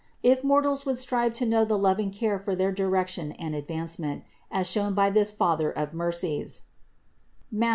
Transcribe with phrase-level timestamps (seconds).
[0.23, 4.65] If mortals would strive to know the loving care for their direction and advancement, as
[4.65, 6.63] shown by this Father of mercies
[7.51, 7.69] (Matth.